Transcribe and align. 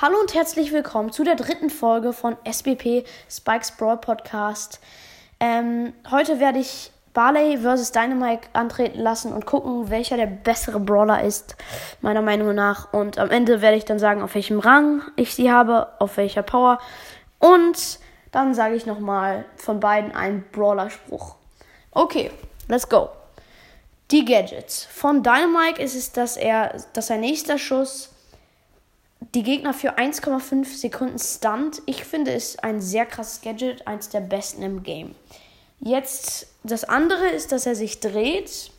Hallo 0.00 0.16
und 0.20 0.32
herzlich 0.32 0.70
willkommen 0.70 1.10
zu 1.10 1.24
der 1.24 1.34
dritten 1.34 1.70
Folge 1.70 2.12
von 2.12 2.36
SBP 2.48 3.02
Spikes 3.28 3.72
Brawl 3.72 3.96
Podcast. 3.96 4.78
Ähm, 5.40 5.92
heute 6.08 6.38
werde 6.38 6.60
ich 6.60 6.92
Barley 7.14 7.58
vs. 7.58 7.90
Dynamite 7.90 8.48
antreten 8.52 9.00
lassen 9.00 9.32
und 9.32 9.44
gucken, 9.44 9.90
welcher 9.90 10.16
der 10.16 10.26
bessere 10.26 10.78
Brawler 10.78 11.24
ist, 11.24 11.56
meiner 12.00 12.22
Meinung 12.22 12.54
nach. 12.54 12.92
Und 12.92 13.18
am 13.18 13.32
Ende 13.32 13.60
werde 13.60 13.76
ich 13.76 13.86
dann 13.86 13.98
sagen, 13.98 14.22
auf 14.22 14.36
welchem 14.36 14.60
Rang 14.60 15.02
ich 15.16 15.34
sie 15.34 15.50
habe, 15.50 15.88
auf 15.98 16.16
welcher 16.16 16.44
Power. 16.44 16.78
Und 17.40 17.98
dann 18.30 18.54
sage 18.54 18.76
ich 18.76 18.86
nochmal 18.86 19.46
von 19.56 19.80
beiden 19.80 20.14
einen 20.14 20.44
Brawler-Spruch. 20.52 21.34
Okay, 21.90 22.30
let's 22.68 22.88
go. 22.88 23.08
Die 24.12 24.24
Gadgets. 24.24 24.84
Von 24.84 25.24
Dynamite 25.24 25.82
ist 25.82 25.96
es, 25.96 26.12
dass 26.12 26.36
er, 26.36 26.84
dass 26.92 27.08
sein 27.08 27.18
nächster 27.18 27.58
Schuss 27.58 28.10
die 29.34 29.42
Gegner 29.42 29.74
für 29.74 29.98
1,5 29.98 30.64
Sekunden 30.64 31.18
stunt. 31.18 31.82
Ich 31.86 32.04
finde 32.04 32.32
es 32.32 32.58
ein 32.58 32.80
sehr 32.80 33.06
krasses 33.06 33.42
Gadget, 33.42 33.86
eins 33.86 34.08
der 34.08 34.20
besten 34.20 34.62
im 34.62 34.82
Game. 34.82 35.14
Jetzt 35.80 36.48
das 36.64 36.84
andere 36.84 37.28
ist, 37.28 37.52
dass 37.52 37.66
er 37.66 37.74
sich 37.74 38.00
dreht, 38.00 38.70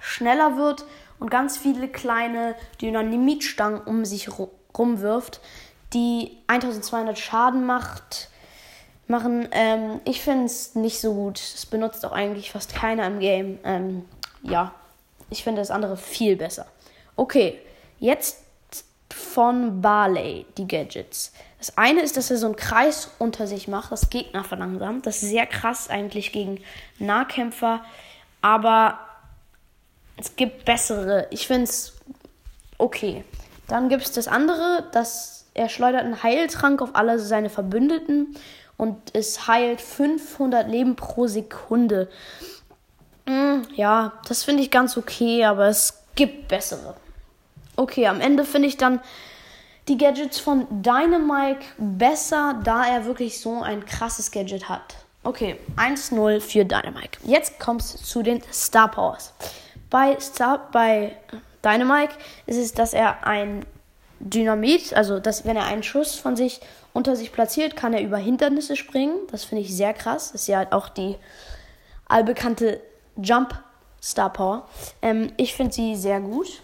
schneller 0.00 0.56
wird 0.56 0.84
und 1.18 1.30
ganz 1.30 1.56
viele 1.56 1.88
kleine 1.88 2.54
Dynamitstangen 2.80 3.80
um 3.80 4.04
sich 4.04 4.28
rumwirft, 4.76 5.40
die 5.92 6.38
1200 6.46 7.18
Schaden 7.18 7.66
macht, 7.66 8.30
machen. 9.06 9.48
Ähm, 9.52 10.00
ich 10.04 10.22
finde 10.22 10.46
es 10.46 10.74
nicht 10.74 11.00
so 11.00 11.14
gut. 11.14 11.38
Es 11.38 11.66
benutzt 11.66 12.04
auch 12.06 12.12
eigentlich 12.12 12.50
fast 12.50 12.74
keiner 12.74 13.06
im 13.06 13.20
Game. 13.20 13.58
Ähm, 13.64 14.04
ja, 14.42 14.74
ich 15.30 15.44
finde 15.44 15.60
das 15.60 15.70
andere 15.70 15.96
viel 15.96 16.36
besser. 16.36 16.66
Okay, 17.16 17.60
jetzt 17.98 18.43
von 19.34 19.80
Barley, 19.80 20.46
die 20.56 20.68
Gadgets. 20.68 21.32
Das 21.58 21.76
eine 21.76 22.02
ist, 22.02 22.16
dass 22.16 22.30
er 22.30 22.36
so 22.36 22.46
einen 22.46 22.54
Kreis 22.54 23.10
unter 23.18 23.48
sich 23.48 23.66
macht, 23.66 23.90
das 23.90 24.08
Gegner 24.08 24.44
verlangsamt. 24.44 25.06
Das 25.06 25.22
ist 25.22 25.30
sehr 25.30 25.46
krass 25.46 25.90
eigentlich 25.90 26.30
gegen 26.30 26.60
Nahkämpfer. 27.00 27.82
Aber 28.42 29.00
es 30.16 30.36
gibt 30.36 30.64
bessere. 30.64 31.26
Ich 31.30 31.48
finde 31.48 31.64
es 31.64 31.94
okay. 32.78 33.24
Dann 33.66 33.88
gibt 33.88 34.04
es 34.04 34.12
das 34.12 34.28
andere, 34.28 34.88
dass 34.92 35.46
er 35.54 35.68
schleudert 35.68 36.02
einen 36.02 36.22
Heiltrank 36.22 36.80
auf 36.80 36.90
alle 36.94 37.18
seine 37.18 37.50
Verbündeten 37.50 38.36
und 38.76 38.96
es 39.14 39.48
heilt 39.48 39.80
500 39.80 40.68
Leben 40.68 40.94
pro 40.94 41.26
Sekunde. 41.26 42.08
Hm, 43.26 43.66
ja, 43.74 44.12
das 44.28 44.44
finde 44.44 44.62
ich 44.62 44.70
ganz 44.70 44.96
okay, 44.96 45.44
aber 45.44 45.66
es 45.66 46.04
gibt 46.14 46.46
bessere. 46.46 46.94
Okay, 47.76 48.06
am 48.06 48.20
Ende 48.20 48.44
finde 48.44 48.68
ich 48.68 48.76
dann 48.76 49.00
die 49.88 49.98
Gadgets 49.98 50.38
von 50.38 50.66
Dynamite 50.82 51.60
besser, 51.78 52.60
da 52.64 52.86
er 52.86 53.04
wirklich 53.04 53.40
so 53.40 53.62
ein 53.62 53.84
krasses 53.84 54.30
Gadget 54.30 54.68
hat. 54.68 54.96
Okay, 55.24 55.56
1-0 55.76 56.40
für 56.40 56.64
Dynamite. 56.64 57.18
Jetzt 57.24 57.58
kommt 57.58 57.80
es 57.80 58.02
zu 58.02 58.22
den 58.22 58.42
Star 58.52 58.90
Powers. 58.90 59.32
Bei, 59.90 60.18
Star, 60.20 60.68
bei 60.70 61.16
Dynamite 61.64 62.14
ist 62.46 62.58
es, 62.58 62.72
dass 62.72 62.92
er 62.92 63.26
ein 63.26 63.64
Dynamit, 64.20 64.94
also 64.94 65.20
dass 65.20 65.44
wenn 65.44 65.56
er 65.56 65.64
einen 65.64 65.82
Schuss 65.82 66.14
von 66.14 66.36
sich 66.36 66.60
unter 66.92 67.16
sich 67.16 67.32
platziert, 67.32 67.76
kann 67.76 67.92
er 67.92 68.02
über 68.02 68.16
Hindernisse 68.16 68.76
springen. 68.76 69.16
Das 69.30 69.44
finde 69.44 69.62
ich 69.62 69.74
sehr 69.74 69.92
krass. 69.92 70.32
Das 70.32 70.42
ist 70.42 70.46
ja 70.46 70.66
auch 70.72 70.88
die 70.88 71.16
allbekannte 72.06 72.80
Jump 73.16 73.58
Star 74.02 74.32
Power. 74.32 74.68
Ähm, 75.02 75.32
ich 75.36 75.54
finde 75.54 75.72
sie 75.72 75.96
sehr 75.96 76.20
gut. 76.20 76.62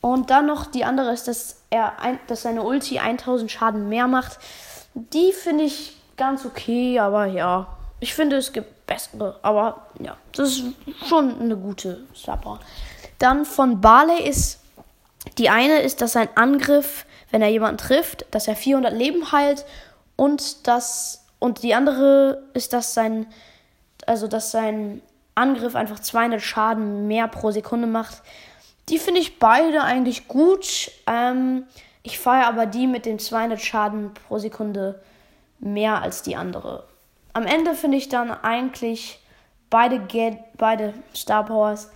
Und 0.00 0.30
dann 0.30 0.46
noch 0.46 0.66
die 0.66 0.84
andere 0.84 1.12
ist, 1.12 1.28
dass 1.28 1.62
er 1.68 2.00
ein, 2.00 2.18
dass 2.26 2.42
seine 2.42 2.62
Ulti 2.62 2.98
1000 2.98 3.50
Schaden 3.50 3.88
mehr 3.88 4.06
macht. 4.06 4.38
Die 4.94 5.32
finde 5.32 5.64
ich 5.64 5.96
ganz 6.16 6.44
okay, 6.44 6.98
aber 6.98 7.26
ja, 7.26 7.66
ich 8.00 8.14
finde 8.14 8.36
es 8.36 8.52
gibt 8.52 8.86
bessere, 8.86 9.38
aber 9.42 9.86
ja, 9.98 10.16
das 10.32 10.48
ist 10.50 10.64
schon 11.06 11.38
eine 11.40 11.56
gute 11.56 12.00
Star 12.14 12.40
Dann 13.18 13.44
von 13.44 13.80
Barley 13.80 14.28
ist 14.28 14.60
die 15.38 15.50
eine 15.50 15.80
ist, 15.80 16.00
dass 16.00 16.12
sein 16.12 16.28
Angriff, 16.34 17.04
wenn 17.30 17.42
er 17.42 17.48
jemanden 17.48 17.78
trifft, 17.78 18.24
dass 18.30 18.48
er 18.48 18.56
400 18.56 18.92
Leben 18.92 19.32
heilt 19.32 19.64
und 20.16 20.66
das 20.66 21.26
und 21.38 21.62
die 21.62 21.74
andere 21.74 22.42
ist, 22.54 22.72
dass 22.72 22.94
sein 22.94 23.26
also 24.06 24.28
dass 24.28 24.50
sein 24.50 25.02
Angriff 25.34 25.74
einfach 25.74 26.00
200 26.00 26.40
Schaden 26.40 27.06
mehr 27.06 27.28
pro 27.28 27.50
Sekunde 27.50 27.86
macht. 27.86 28.22
Die 28.88 28.98
finde 28.98 29.20
ich 29.20 29.38
beide 29.38 29.82
eigentlich 29.82 30.28
gut. 30.28 30.90
Ähm, 31.06 31.64
ich 32.02 32.18
feiere 32.18 32.48
aber 32.48 32.66
die 32.66 32.86
mit 32.86 33.06
den 33.06 33.18
200 33.18 33.60
Schaden 33.60 34.14
pro 34.14 34.38
Sekunde 34.38 35.02
mehr 35.58 36.02
als 36.02 36.22
die 36.22 36.36
andere. 36.36 36.84
Am 37.32 37.46
Ende 37.46 37.74
finde 37.74 37.98
ich 37.98 38.08
dann 38.08 38.30
eigentlich 38.30 39.20
beide, 39.68 40.00
beide 40.56 40.94
Star 41.14 41.44
Powers 41.44 41.90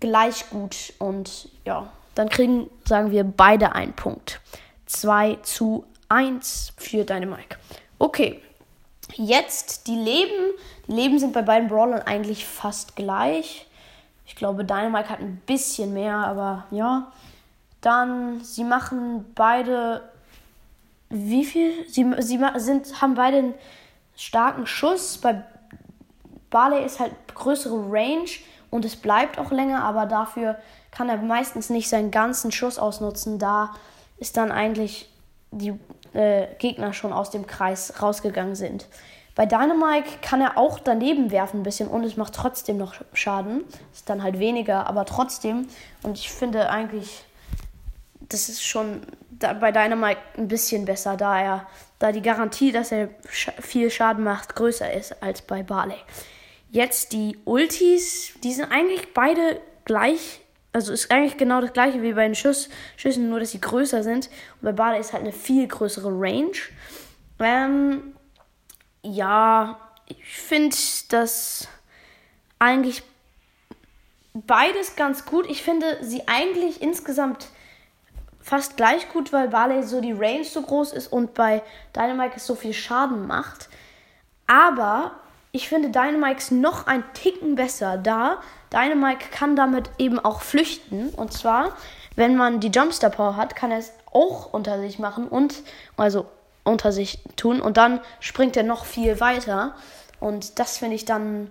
gleich 0.00 0.50
gut. 0.50 0.92
Und 0.98 1.48
ja, 1.64 1.90
dann 2.14 2.28
kriegen, 2.28 2.70
sagen 2.84 3.10
wir, 3.10 3.24
beide 3.24 3.72
einen 3.72 3.92
Punkt. 3.92 4.40
2 4.86 5.38
zu 5.42 5.84
1 6.08 6.72
für 6.76 7.04
deine 7.04 7.26
Mike. 7.26 7.56
Okay, 7.98 8.40
jetzt 9.14 9.86
die 9.86 9.96
Leben. 9.96 10.54
Die 10.86 10.92
Leben 10.92 11.18
sind 11.18 11.32
bei 11.32 11.42
beiden 11.42 11.68
Brawlern 11.68 12.02
eigentlich 12.02 12.46
fast 12.46 12.96
gleich. 12.96 13.66
Ich 14.26 14.36
glaube, 14.36 14.64
Dynamite 14.64 15.08
hat 15.08 15.20
ein 15.20 15.40
bisschen 15.46 15.92
mehr, 15.92 16.16
aber 16.16 16.64
ja. 16.70 17.12
Dann, 17.80 18.40
sie 18.42 18.64
machen 18.64 19.24
beide. 19.34 20.02
Wie 21.08 21.44
viel? 21.44 21.88
Sie, 21.88 22.04
sie 22.18 22.40
sind, 22.56 23.00
haben 23.00 23.14
beide 23.14 23.38
einen 23.38 23.54
starken 24.16 24.66
Schuss. 24.66 25.18
Bei 25.18 25.44
Barley 26.50 26.84
ist 26.84 26.98
halt 26.98 27.12
größere 27.34 27.76
Range 27.90 28.28
und 28.70 28.84
es 28.84 28.96
bleibt 28.96 29.38
auch 29.38 29.52
länger, 29.52 29.84
aber 29.84 30.06
dafür 30.06 30.58
kann 30.90 31.08
er 31.08 31.18
meistens 31.18 31.70
nicht 31.70 31.88
seinen 31.88 32.10
ganzen 32.10 32.50
Schuss 32.50 32.78
ausnutzen. 32.78 33.38
Da 33.38 33.74
ist 34.18 34.36
dann 34.36 34.50
eigentlich 34.50 35.08
die 35.50 35.78
äh, 36.14 36.46
Gegner 36.58 36.92
schon 36.92 37.12
aus 37.12 37.30
dem 37.30 37.46
Kreis 37.46 38.02
rausgegangen 38.02 38.54
sind. 38.54 38.86
Bei 39.36 39.44
Dynamite 39.44 40.08
kann 40.22 40.40
er 40.40 40.56
auch 40.56 40.80
daneben 40.80 41.30
werfen 41.30 41.60
ein 41.60 41.62
bisschen 41.62 41.88
und 41.88 42.04
es 42.04 42.16
macht 42.16 42.34
trotzdem 42.34 42.78
noch 42.78 42.94
Schaden. 43.12 43.64
Ist 43.92 44.08
dann 44.08 44.22
halt 44.22 44.38
weniger, 44.38 44.86
aber 44.86 45.04
trotzdem. 45.04 45.68
Und 46.02 46.18
ich 46.18 46.30
finde 46.32 46.70
eigentlich, 46.70 47.22
das 48.18 48.48
ist 48.48 48.64
schon 48.64 49.02
bei 49.38 49.72
Dynamite 49.72 50.18
ein 50.38 50.48
bisschen 50.48 50.86
besser, 50.86 51.18
da 51.18 51.38
er, 51.38 51.66
da 51.98 52.12
die 52.12 52.22
Garantie, 52.22 52.72
dass 52.72 52.90
er 52.90 53.10
viel 53.28 53.90
Schaden 53.90 54.24
macht, 54.24 54.56
größer 54.56 54.90
ist 54.90 55.22
als 55.22 55.42
bei 55.42 55.62
Barley. 55.62 55.98
Jetzt 56.70 57.12
die 57.12 57.36
Ultis, 57.44 58.32
die 58.42 58.54
sind 58.54 58.72
eigentlich 58.72 59.12
beide 59.12 59.60
gleich. 59.84 60.40
Also 60.72 60.94
ist 60.94 61.10
eigentlich 61.10 61.36
genau 61.36 61.60
das 61.60 61.74
gleiche 61.74 62.00
wie 62.00 62.14
bei 62.14 62.24
den 62.24 62.34
Schuss, 62.34 62.70
Schüssen, 62.96 63.28
nur 63.28 63.40
dass 63.40 63.50
sie 63.50 63.60
größer 63.60 64.02
sind. 64.02 64.30
Und 64.60 64.62
bei 64.62 64.72
Barley 64.72 64.98
ist 64.98 65.12
halt 65.12 65.24
eine 65.24 65.32
viel 65.32 65.68
größere 65.68 66.08
Range. 66.08 66.56
Ähm, 67.38 68.15
ja, 69.06 69.78
ich 70.06 70.24
finde 70.24 70.76
das 71.08 71.68
eigentlich 72.58 73.02
beides 74.34 74.96
ganz 74.96 75.24
gut. 75.24 75.46
Ich 75.48 75.62
finde 75.62 75.98
sie 76.02 76.26
eigentlich 76.28 76.82
insgesamt 76.82 77.48
fast 78.40 78.76
gleich 78.76 79.08
gut, 79.08 79.32
weil 79.32 79.48
Barley 79.48 79.82
so 79.82 80.00
die 80.00 80.12
Range 80.12 80.44
so 80.44 80.62
groß 80.62 80.92
ist 80.92 81.08
und 81.12 81.34
bei 81.34 81.62
Dynamite 81.94 82.36
es 82.36 82.46
so 82.46 82.54
viel 82.54 82.72
Schaden 82.72 83.26
macht. 83.26 83.68
Aber 84.46 85.12
ich 85.52 85.68
finde 85.68 85.90
Dynamite 85.90 86.54
noch 86.54 86.86
ein 86.86 87.02
Ticken 87.14 87.56
besser, 87.56 87.96
da 87.96 88.40
Dynamite 88.72 89.30
kann 89.30 89.56
damit 89.56 89.90
eben 89.98 90.18
auch 90.18 90.42
flüchten. 90.42 91.08
Und 91.10 91.32
zwar, 91.32 91.76
wenn 92.14 92.36
man 92.36 92.60
die 92.60 92.68
Jumpster 92.68 93.10
Power 93.10 93.36
hat, 93.36 93.56
kann 93.56 93.70
er 93.70 93.78
es 93.78 93.92
auch 94.12 94.52
unter 94.52 94.78
sich 94.80 94.98
machen 94.98 95.28
und, 95.28 95.62
also 95.96 96.26
unter 96.66 96.92
sich 96.92 97.20
tun 97.36 97.60
und 97.60 97.76
dann 97.76 98.00
springt 98.20 98.56
er 98.56 98.64
noch 98.64 98.84
viel 98.84 99.20
weiter. 99.20 99.74
Und 100.20 100.58
das 100.58 100.78
finde 100.78 100.96
ich 100.96 101.04
dann 101.04 101.50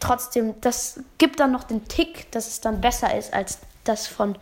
trotzdem, 0.00 0.60
das 0.60 1.00
gibt 1.18 1.40
dann 1.40 1.52
noch 1.52 1.64
den 1.64 1.86
Tick, 1.88 2.30
dass 2.32 2.46
es 2.46 2.60
dann 2.60 2.80
besser 2.80 3.16
ist 3.16 3.32
als 3.32 3.58
das 3.84 4.06
von 4.06 4.36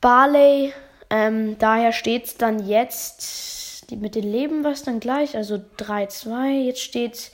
Barley. 0.00 0.72
Ähm, 1.08 1.58
daher 1.58 1.92
steht 1.92 2.26
es 2.26 2.36
dann 2.36 2.66
jetzt 2.66 3.90
mit 3.90 4.14
den 4.14 4.30
Leben 4.30 4.64
was 4.64 4.82
dann 4.82 5.00
gleich, 5.00 5.36
also 5.36 5.56
3-2. 5.78 6.64
Jetzt 6.66 6.82
steht 6.82 7.32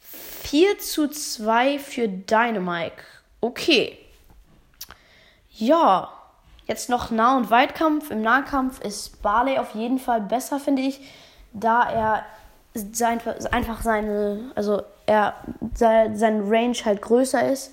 4 0.00 0.78
zu 0.78 1.08
2 1.08 1.78
für 1.78 2.08
Dynamite. 2.08 2.96
Okay. 3.40 3.98
Ja, 5.50 6.12
Jetzt 6.66 6.88
noch 6.88 7.10
Nah- 7.10 7.36
und 7.36 7.50
Weitkampf. 7.50 8.10
Im 8.10 8.22
Nahkampf 8.22 8.80
ist 8.80 9.22
Barley 9.22 9.58
auf 9.58 9.74
jeden 9.74 9.98
Fall 9.98 10.20
besser, 10.20 10.58
finde 10.58 10.82
ich, 10.82 11.00
da 11.52 11.88
er 11.88 12.24
sein, 12.74 13.20
einfach 13.50 13.82
seine, 13.82 14.50
also 14.54 14.82
er 15.06 15.34
sein 15.74 16.42
Range 16.48 16.76
halt 16.84 17.02
größer 17.02 17.50
ist. 17.50 17.72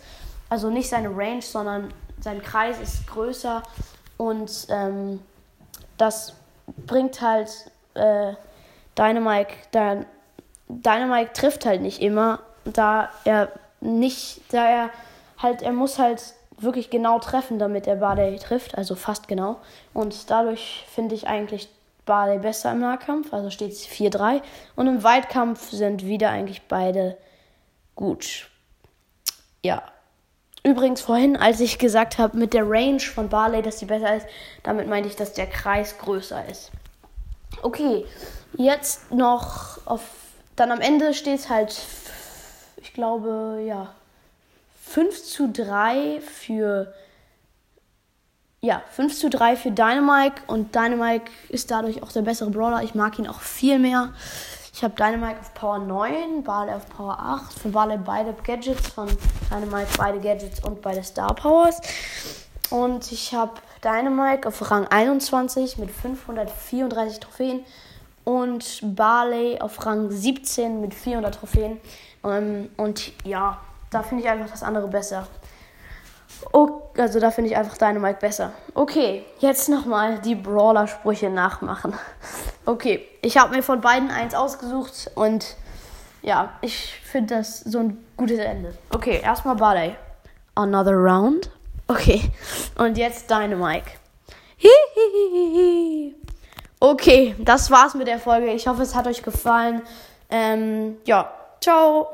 Also 0.50 0.70
nicht 0.70 0.90
seine 0.90 1.10
Range, 1.16 1.42
sondern 1.42 1.94
sein 2.20 2.42
Kreis 2.42 2.80
ist 2.80 3.08
größer 3.08 3.64
und 4.18 4.68
ähm, 4.70 5.22
das 5.98 6.34
bringt 6.86 7.22
halt 7.22 7.50
äh, 7.94 8.34
Dynamite, 8.98 9.54
dann 9.72 10.06
Dynamite 10.68 11.34
trifft 11.34 11.66
halt 11.66 11.82
nicht 11.82 12.02
immer, 12.02 12.40
da 12.66 13.10
er 13.24 13.50
nicht, 13.80 14.42
da 14.54 14.68
er 14.68 14.90
halt, 15.38 15.62
er 15.62 15.74
muss 15.74 15.98
halt 15.98 16.22
wirklich 16.62 16.90
genau 16.90 17.20
treffen, 17.20 17.60
damit 17.60 17.88
er 17.88 17.98
Barley 17.98 18.38
trifft, 18.40 18.78
also 18.78 18.96
fast 18.96 19.28
genau. 19.28 19.60
Und 19.94 20.30
dadurch 20.30 20.86
finde 20.94 21.16
ich 21.16 21.28
eigentlich 21.28 21.70
Barley 22.06 22.40
besser 22.40 22.72
im 22.72 22.80
Nahkampf, 22.80 23.34
also 23.34 23.50
steht 23.50 23.72
es 23.72 23.88
4-3. 23.88 24.42
Und 24.76 24.88
im 24.88 25.04
Weitkampf 25.04 25.72
sind 25.72 26.06
wieder 26.06 26.30
eigentlich 26.30 26.64
beide 26.68 27.18
gut. 27.96 28.50
Ja. 29.64 29.84
Übrigens 30.64 31.02
vorhin, 31.02 31.38
als 31.38 31.60
ich 31.60 31.80
gesagt 31.80 32.20
habe, 32.20 32.38
mit 32.38 32.54
der 32.54 32.70
Range 32.70 33.00
von 33.00 33.30
Barley, 33.30 33.64
dass 33.64 33.80
sie 33.80 33.86
besser 33.86 34.18
ist, 34.18 34.28
damit 34.62 34.88
meinte 34.88 35.10
ich, 35.10 35.16
dass 35.16 35.34
der 35.34 35.48
Kreis 35.48 35.98
größer 35.98 36.46
ist. 36.46 36.72
Okay, 37.64 38.06
jetzt 38.58 39.12
noch 39.12 39.86
auf. 39.86 40.02
Dann 40.56 40.72
am 40.72 40.82
Ende 40.82 41.14
steht 41.14 41.40
es 41.40 41.50
halt, 41.50 41.82
ich 42.78 42.94
glaube, 42.94 43.64
ja, 43.66 43.96
5 44.92 45.24
zu 45.24 45.50
3 45.50 46.20
für. 46.22 46.94
Ja, 48.60 48.84
5 48.92 49.18
zu 49.18 49.30
3 49.30 49.56
für 49.56 49.72
Dynamite 49.72 50.44
und 50.48 50.76
Dynamite 50.76 51.32
ist 51.50 51.72
dadurch 51.72 52.04
auch 52.04 52.12
der 52.12 52.22
bessere 52.22 52.52
Brawler. 52.52 52.84
Ich 52.84 52.94
mag 52.94 53.18
ihn 53.18 53.28
auch 53.28 53.40
viel 53.40 53.80
mehr. 53.80 54.14
Ich 54.74 54.84
habe 54.84 54.94
Dynamite 54.94 55.40
auf 55.40 55.54
Power 55.54 55.80
9, 55.80 56.44
Barley 56.44 56.74
auf 56.74 56.88
Power 56.90 57.18
8. 57.18 57.54
Für 57.60 57.70
Barley 57.70 57.98
beide 57.98 58.34
Gadgets, 58.44 58.90
von 58.90 59.08
Dynamite 59.50 59.88
beide 59.98 60.20
Gadgets 60.20 60.64
und 60.64 60.82
beide 60.82 61.04
Star 61.04 61.34
Powers. 61.34 61.82
Und 62.70 63.12
ich 63.12 63.34
habe 63.34 63.54
Dynamite 63.84 64.48
auf 64.48 64.70
Rang 64.70 64.88
21 64.88 65.78
mit 65.78 65.90
534 65.90 67.20
Trophäen 67.20 67.66
und 68.26 68.80
Barley 68.84 69.60
auf 69.60 69.84
Rang 69.86 70.12
17 70.12 70.82
mit 70.82 70.94
400 70.94 71.34
Trophäen. 71.34 71.80
Ähm, 72.24 72.70
und 72.78 73.12
ja, 73.26 73.58
da 73.92 74.02
finde 74.02 74.24
ich 74.24 74.30
einfach 74.30 74.50
das 74.50 74.64
andere 74.64 74.88
besser. 74.88 75.28
Oh, 76.54 76.82
also 76.98 77.20
da 77.20 77.30
finde 77.30 77.52
ich 77.52 77.58
einfach 77.58 77.78
Dynamite 77.78 78.20
besser. 78.20 78.54
Okay, 78.74 79.24
jetzt 79.40 79.70
nochmal 79.70 80.20
die 80.20 80.36
Brawler-Sprüche 80.36 81.30
nachmachen. 81.30 81.94
Okay, 82.64 83.08
ich 83.24 83.38
habe 83.38 83.56
mir 83.56 83.64
von 83.64 83.82
beiden 83.82 84.12
eins 84.12 84.36
ausgesucht 84.36 85.10
und 85.16 85.56
ja, 86.22 86.54
ich 86.62 86.94
finde 87.04 87.38
das 87.38 87.62
so 87.62 87.80
ein 87.80 88.06
gutes 88.16 88.38
Ende. 88.38 88.78
Okay, 88.94 89.20
erstmal 89.20 89.56
Barley. 89.56 89.96
Another 90.54 90.94
round. 90.94 91.50
Okay, 91.88 92.32
und 92.78 93.00
jetzt 93.00 93.32
Dynamite. 93.32 93.90
Hihihihi. 94.58 96.16
Okay, 96.80 97.36
das 97.40 97.70
war's 97.72 97.96
mit 97.96 98.08
der 98.08 98.20
Folge. 98.20 98.52
Ich 98.54 98.68
hoffe, 98.68 98.84
es 98.84 98.96
hat 98.96 99.06
euch 99.08 99.22
gefallen. 99.22 99.82
Ähm, 100.30 100.98
ja, 101.06 101.32
ciao. 101.60 102.10